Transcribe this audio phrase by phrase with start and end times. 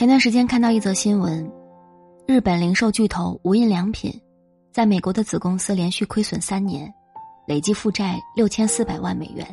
[0.00, 1.46] 前段时间看到一则新闻，
[2.26, 4.10] 日本零售巨头无印良品，
[4.72, 6.90] 在美国的子公司连续亏损三年，
[7.46, 9.46] 累计负债六千四百万美元，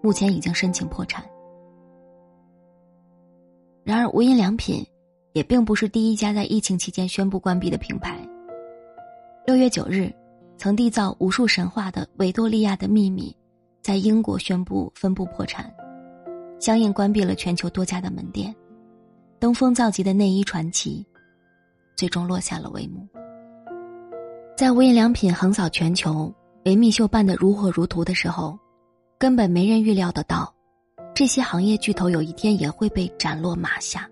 [0.00, 1.24] 目前已经申请破产。
[3.82, 4.86] 然而，无印良品
[5.32, 8.16] 也并不是第一家在疫情期间宣布关闭的品牌。
[9.48, 10.14] 六月九日，
[10.56, 13.36] 曾缔造无数神话的维多利亚的秘密，
[13.82, 15.68] 在英国宣布分部破产，
[16.60, 18.54] 相应关闭了全球多家的门店。
[19.42, 21.04] 登峰造极的内衣传奇，
[21.96, 23.04] 最终落下了帷幕。
[24.56, 26.32] 在无印良品横扫全球、
[26.64, 28.56] 维密秀办得如火如荼的时候，
[29.18, 30.54] 根本没人预料得到，
[31.12, 34.08] 这些行业巨头有一天也会被斩落马下。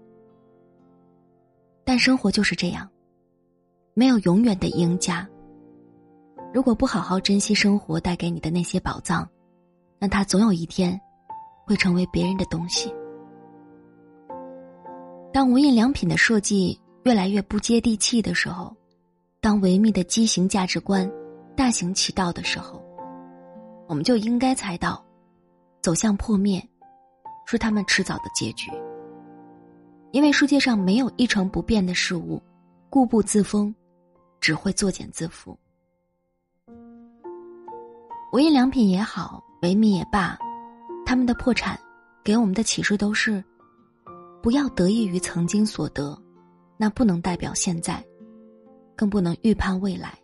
[1.84, 2.90] 但生活就是这样，
[3.94, 5.24] 没有永远的赢家。
[6.52, 9.24] 如果不好好珍惜生活带给你的那些宝藏，
[9.96, 11.00] 那它总有一天，
[11.64, 12.92] 会成为别人的东西。
[15.32, 18.76] 当无印良品的设计越来越不接地气的时候，
[19.40, 21.08] 当维密的畸形价值观
[21.56, 22.82] 大行其道的时候，
[23.86, 25.04] 我们就应该猜到，
[25.82, 26.60] 走向破灭
[27.46, 28.72] 是他们迟早的结局。
[30.10, 32.42] 因为世界上没有一成不变的事物，
[32.88, 33.72] 固步自封
[34.40, 35.56] 只会作茧自缚。
[38.32, 40.36] 无印良品也好，维密也罢，
[41.06, 41.78] 他们的破产
[42.24, 43.42] 给我们的启示都是。
[44.42, 46.16] 不要得益于曾经所得，
[46.76, 48.02] 那不能代表现在，
[48.96, 50.18] 更不能预判未来。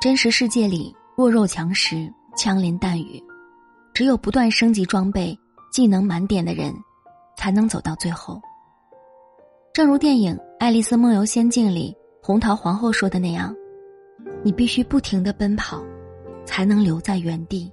[0.00, 3.22] 真实世界里，弱肉强食、枪林弹雨，
[3.92, 5.38] 只有不断升级装备、
[5.70, 6.74] 技能满点的人，
[7.36, 8.40] 才能走到最后。
[9.72, 13.54] 正如电影《爱丽丝梦游仙境》里红桃皇后说的那样
[14.42, 15.82] ：“你必须不停的奔跑，
[16.44, 17.70] 才能留在原地。”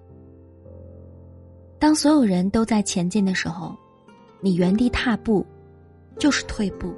[1.80, 3.73] 当所有人都在前进的时候，
[4.41, 5.45] 你原地踏步，
[6.17, 6.89] 就是退步；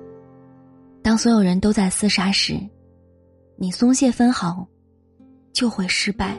[1.03, 2.59] 当所有人都在厮杀时，
[3.55, 4.67] 你松懈分毫，
[5.53, 6.35] 就会失败。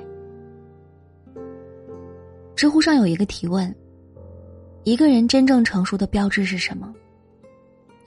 [2.57, 3.73] 知乎上有一个提问：
[4.83, 6.93] 一个人真正成熟的标志是什么？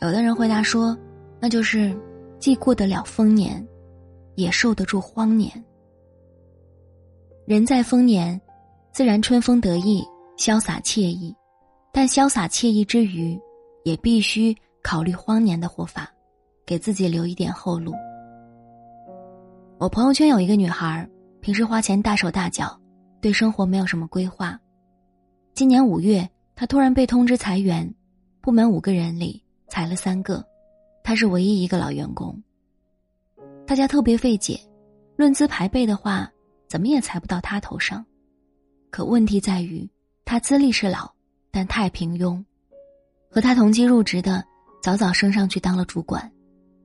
[0.02, 0.98] 有的人回答说，
[1.40, 1.98] 那就是
[2.40, 3.66] 既过得了丰年，
[4.36, 5.50] 也受得住荒年。
[7.46, 8.40] 人在丰年，
[8.92, 10.06] 自然春风得意。
[10.38, 11.34] 潇洒惬意，
[11.94, 13.40] 但潇洒惬意之余，
[13.84, 16.12] 也必须考虑荒年的活法，
[16.66, 17.94] 给自己留一点后路。
[19.78, 21.10] 我朋友圈有一个女孩，
[21.40, 22.78] 平时花钱大手大脚，
[23.22, 24.60] 对生活没有什么规划。
[25.54, 27.90] 今年五月，她突然被通知裁员，
[28.42, 30.46] 部门五个人里裁了三个，
[31.02, 32.38] 她是唯一一个老员工。
[33.66, 34.60] 大家特别费解，
[35.16, 36.30] 论资排辈的话，
[36.68, 38.06] 怎么也裁不到她头上。
[38.92, 39.90] 可问题在于。
[40.26, 41.08] 他资历是老，
[41.52, 42.44] 但太平庸。
[43.30, 44.44] 和他同期入职的，
[44.82, 46.20] 早早升上去当了主管；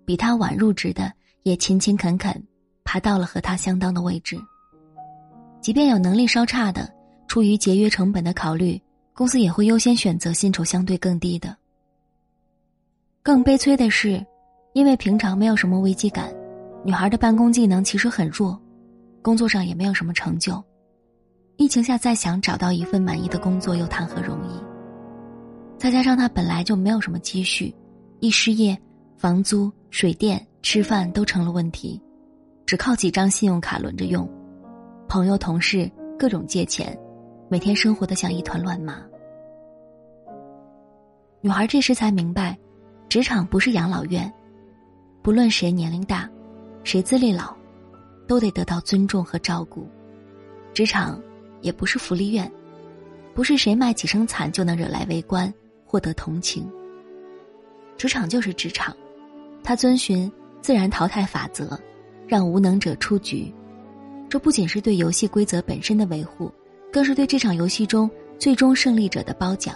[0.04, 1.10] 比他晚入职的，
[1.42, 2.46] 也勤勤恳恳，
[2.84, 4.38] 爬到了和他相当的位置。
[5.62, 6.92] 即便有能力稍差的，
[7.28, 8.80] 出于节约成本的考虑，
[9.14, 11.56] 公司也会优先选择薪酬相对更低的。
[13.22, 14.24] 更悲催的是，
[14.74, 16.30] 因为平常没有什么危机感，
[16.84, 18.60] 女孩的办公技能其实很弱，
[19.22, 20.62] 工作上也没有什么成就。
[21.60, 24.59] 疫情下，再想找到一份满意的工作又谈何容易？
[25.76, 27.75] 再加上他本来就没有什么积蓄，
[28.21, 28.75] 一失业，
[29.19, 32.00] 房租、水电、吃饭都成了问题，
[32.65, 34.26] 只靠几张信用卡轮着用，
[35.06, 36.98] 朋友、同事各种借钱，
[37.50, 39.03] 每天生活的像一团乱麻。
[41.42, 42.59] 女孩这时才明白，
[43.06, 44.32] 职场不是养老院，
[45.21, 46.27] 不论谁年龄大，
[46.84, 47.54] 谁资历老，
[48.27, 49.87] 都得得到尊重和照顾，
[50.72, 51.21] 职场。
[51.60, 52.50] 也不是福利院，
[53.34, 55.53] 不是谁卖几声惨就能惹来围观、
[55.84, 56.69] 获得同情。
[57.97, 58.97] 职场就是职场，
[59.62, 60.31] 它遵循
[60.62, 61.78] 自然淘汰法则，
[62.26, 63.53] 让无能者出局。
[64.28, 66.50] 这不仅是对游戏规则本身的维护，
[66.93, 69.74] 更是对这场游戏中最终胜利者的褒奖。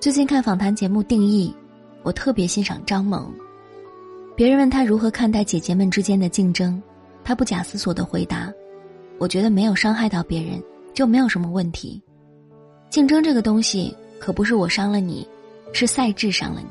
[0.00, 1.54] 最近看访谈节目《定义》，
[2.02, 3.32] 我特别欣赏张萌。
[4.34, 6.82] 别人问他如何看待姐姐们之间的竞争，
[7.22, 8.52] 他不假思索的回答。
[9.18, 10.62] 我觉得没有伤害到别人，
[10.94, 12.02] 就没有什么问题。
[12.90, 15.26] 竞争这个东西，可不是我伤了你，
[15.72, 16.66] 是赛制伤了你。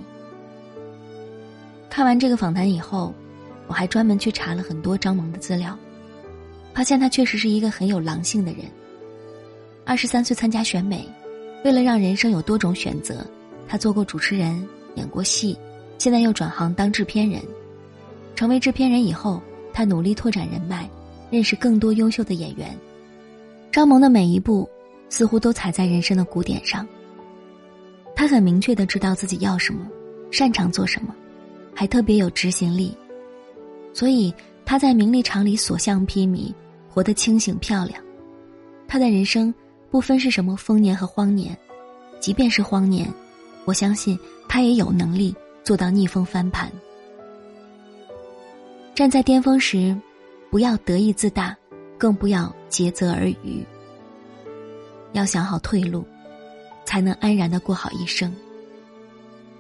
[1.89, 3.13] 看完这个访谈以后，
[3.67, 5.77] 我还专门去查了很多张萌的资料，
[6.73, 8.65] 发现他确实是一个很有狼性的人。
[9.85, 11.07] 二十三岁参加选美，
[11.63, 13.25] 为了让人生有多种选择，
[13.67, 15.57] 他做过主持人，演过戏，
[15.97, 17.41] 现在又转行当制片人。
[18.35, 19.41] 成为制片人以后，
[19.73, 20.89] 他努力拓展人脉。
[21.31, 22.77] 认识更多优秀的演员，
[23.71, 24.69] 张萌的每一步
[25.09, 26.85] 似乎都踩在人生的鼓点上，
[28.13, 29.87] 他很明确的知道自己要什么，
[30.29, 31.15] 擅长做什么，
[31.73, 32.95] 还特别有执行力，
[33.93, 34.33] 所以
[34.65, 36.53] 他在名利场里所向披靡，
[36.89, 38.03] 活得清醒漂亮。
[38.87, 39.53] 他的人生
[39.89, 41.57] 不分是什么丰年和荒年，
[42.19, 43.07] 即便是荒年，
[43.63, 44.19] 我相信
[44.49, 45.33] 他也有能力
[45.63, 46.69] 做到逆风翻盘。
[48.93, 49.97] 站在巅峰时，
[50.51, 51.55] 不要得意自大，
[51.97, 53.65] 更不要竭泽而渔。
[55.13, 56.05] 要想好退路，
[56.83, 58.35] 才能安然的过好一生。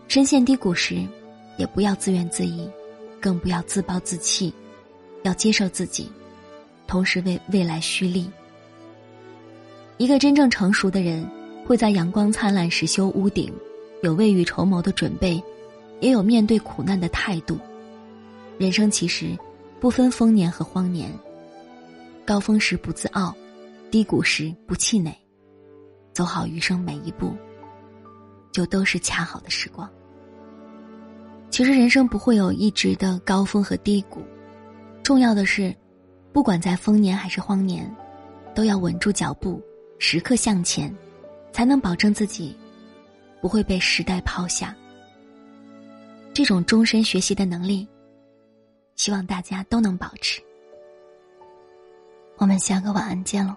[0.09, 0.97] 深陷低谷时，
[1.57, 2.69] 也不要自怨自艾，
[3.21, 4.53] 更不要自暴自弃，
[5.23, 6.11] 要接受自己，
[6.87, 8.29] 同时为未来蓄力。
[9.95, 11.25] 一个真正成熟的人，
[11.65, 13.49] 会在阳光灿烂时修屋顶，
[14.03, 15.41] 有未雨绸缪的准备，
[16.01, 17.57] 也有面对苦难的态度。
[18.57, 19.37] 人生其实
[19.81, 21.11] 不分丰年和荒年，
[22.23, 23.35] 高峰时不自傲，
[23.89, 25.11] 低谷时不气馁。
[26.13, 27.35] 走好余生每一步，
[28.51, 29.89] 就都是恰好的时光。
[31.49, 34.21] 其实人生不会有一直的高峰和低谷，
[35.01, 35.75] 重要的是，
[36.31, 37.91] 不管在丰年还是荒年，
[38.53, 39.59] 都要稳住脚步，
[39.97, 40.95] 时刻向前，
[41.51, 42.55] 才能保证自己
[43.41, 44.75] 不会被时代抛下。
[46.35, 47.87] 这种终身学习的能力，
[49.01, 50.39] 希望大家都能保持。
[52.37, 53.55] 我们下个晚安见喽。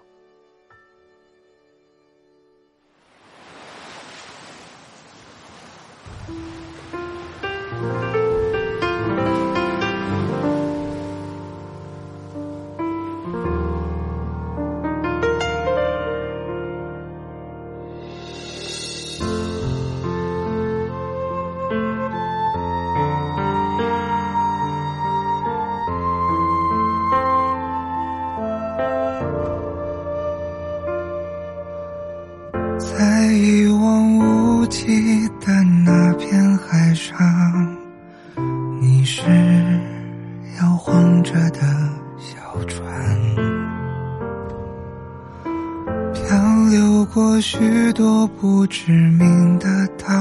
[47.15, 50.13] 过许多不知名的岛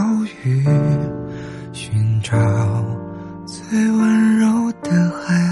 [0.45, 0.65] 屿，
[1.73, 1.93] 寻
[2.23, 2.39] 找
[3.45, 5.44] 最温柔的海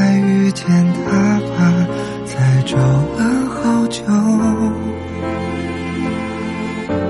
[0.00, 0.64] 再遇见
[1.04, 1.10] 他
[1.50, 1.86] 吧，
[2.24, 3.20] 在找了
[3.50, 4.02] 好久。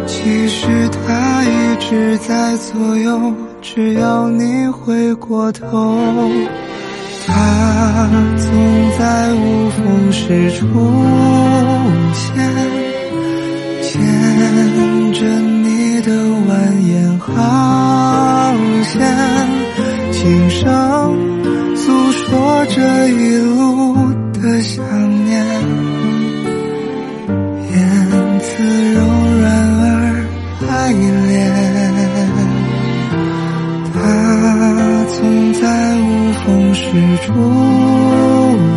[0.08, 3.32] 其实他一直在左右，
[3.62, 5.96] 只要你回过头，
[7.24, 10.66] 他总在无风时出
[12.12, 12.44] 现，
[36.90, 37.32] 是出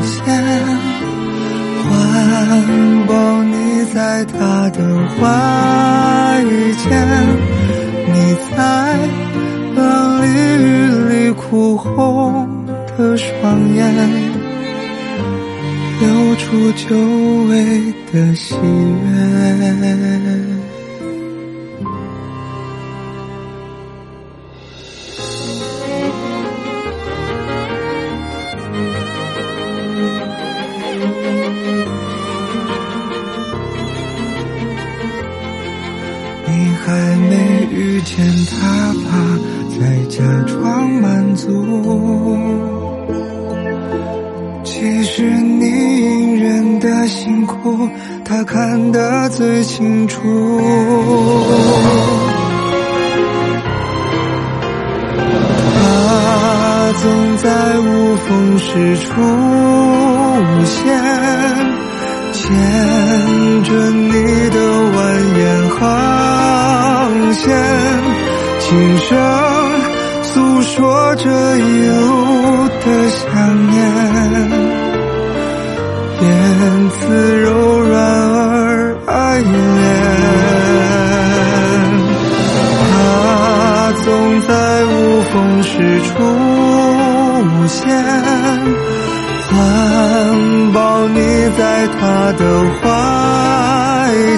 [0.04, 0.24] 现，
[1.84, 1.90] 环
[3.08, 3.12] 抱
[3.44, 3.54] 你
[3.92, 4.78] 在他的
[5.10, 5.18] 怀
[6.78, 6.86] 间，
[8.06, 8.16] 你
[8.56, 8.56] 在
[9.76, 9.82] 冷
[10.22, 10.26] 里
[10.62, 10.64] 雨
[11.10, 12.64] 里哭红
[12.96, 13.82] 的双眼，
[16.00, 16.04] 流
[16.36, 16.96] 出久
[17.50, 17.52] 违
[18.12, 20.33] 的喜悦。
[40.16, 41.50] 假装满足。
[44.64, 47.90] 其实你隐忍的辛苦，
[48.24, 50.22] 他看得最清楚。
[55.74, 59.10] 他总在无风时出
[60.64, 60.96] 现，
[62.32, 64.12] 牵着你
[64.52, 64.60] 的
[64.94, 64.96] 蜿
[65.40, 65.42] 蜒
[65.80, 65.82] 航。
[67.34, 67.50] 线，
[68.60, 69.18] 轻声
[70.76, 73.22] 说着一路的想
[73.70, 73.78] 念，
[76.20, 76.26] 言
[76.90, 76.98] 辞
[77.42, 77.48] 柔
[77.82, 79.54] 软而爱恋。
[82.90, 82.92] 他
[84.04, 84.50] 总在
[84.86, 86.12] 无风时出
[87.68, 87.78] 现，
[89.52, 89.54] 环
[90.74, 91.20] 抱你
[91.56, 91.62] 在
[92.00, 92.02] 他
[92.34, 92.42] 的
[92.82, 92.82] 怀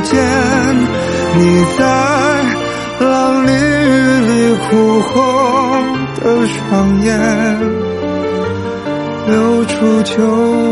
[0.03, 0.13] 间，
[1.37, 1.39] 你
[1.77, 1.81] 在
[2.99, 3.07] 浪
[3.47, 3.53] 里雨
[4.27, 4.29] 里
[4.67, 5.15] 哭红
[6.25, 7.15] 的双眼，
[9.27, 10.15] 流出久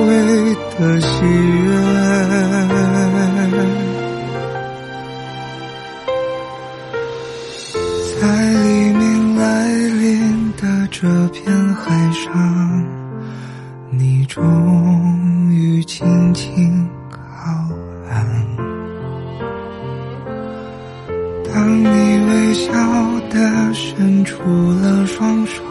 [0.08, 2.63] 违的喜悦。
[21.54, 22.72] 当你微笑
[23.30, 24.42] 的伸出
[24.82, 25.62] 了双手，